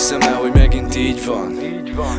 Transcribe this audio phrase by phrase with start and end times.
[0.00, 1.58] Hiszem-e, hogy megint így van?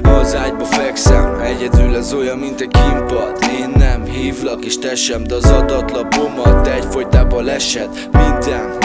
[0.03, 5.23] Az ágyba fekszem, egyedül ez olyan, mint egy kimpad Én nem hívlak és te sem,
[5.23, 8.77] de az adatlapomat egyfolytában lesed, minden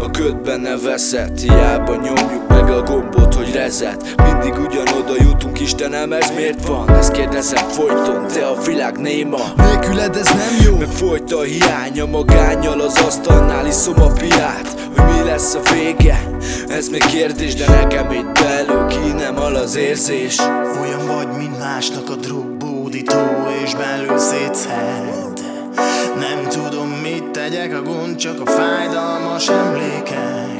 [0.00, 4.14] a ködben ne veszett, hiába nyomjuk meg a gombot, hogy rezet.
[4.22, 6.90] Mindig ugyanoda jutunk, Istenem, ez miért van?
[6.90, 9.38] Ezt kérdezem folyton, te a világ néma.
[9.56, 10.76] Nélküled ez nem jó?
[10.76, 16.30] Meg folyt a hiánya magányal az asztalnál iszom a piát Hogy mi lesz a vége?
[16.68, 20.38] Ez még kérdés, de nekem itt belül kínem al az érzés.
[20.82, 23.18] Olyan vagy, mint másnak a drogbódító
[23.64, 25.40] És belül szétszed.
[26.18, 30.55] Nem tudom mit tegyek, a gond csak a fájdalmas emlékek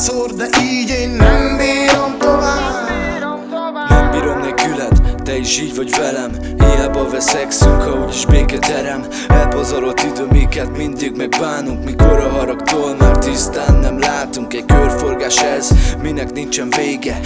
[0.00, 3.88] már párszor, de így én nem bírom tovább.
[3.88, 6.30] Nem bírom nélküled, te is így vagy velem.
[6.58, 11.84] Hiába veszekszünk, ha úgyis béketerem Elpazarolt idő, miket mindig megbánunk.
[11.84, 14.54] Mikor a haragtól már tisztán nem látunk.
[14.54, 15.70] Egy körforgás ez,
[16.02, 17.20] minek nincsen vége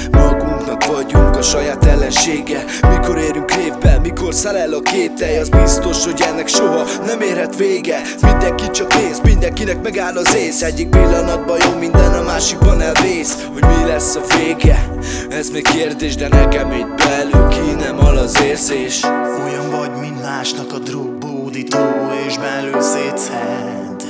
[0.66, 2.64] Magunknak vagyunk a saját ellensége.
[2.88, 7.56] Mikor érünk révbe, mikor száll el a kételj Az biztos, hogy ennek soha nem érhet
[7.56, 8.02] vége.
[8.22, 10.62] Mindenki csak néz, mindenkinek megáll az ész.
[10.62, 13.46] Egyik pillanatban jó minden, a másikban elvész.
[13.52, 14.88] Hogy mi lesz a vége,
[15.30, 19.02] ez még kérdés De nekem itt belül kínem al az érzés.
[19.44, 21.78] Olyan vagy, mint másnak a drogbódító
[22.26, 24.04] És belül szétszed.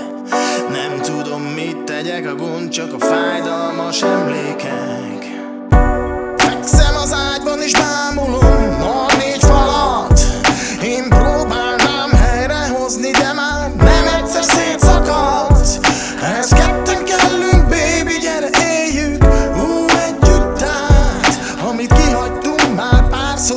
[0.70, 5.34] Nem tudom mit tegyek, a gond csak a fájdalmas emlékek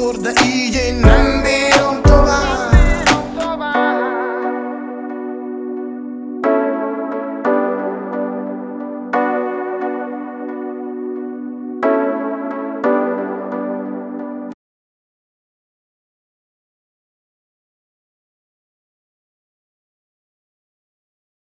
[0.08, 0.57] voor de